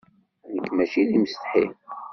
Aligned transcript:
Nekk 0.53 0.67
maci 0.75 1.01
d 1.09 1.11
imsetḥi. 1.17 1.65